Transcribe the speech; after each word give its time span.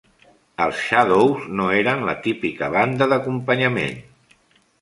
Els 0.63 0.79
Shadows 0.85 1.43
no 1.59 1.69
eren 1.81 2.01
la 2.09 2.17
típica 2.25 2.73
banda 2.79 3.09
d'acompanyament. 3.13 4.05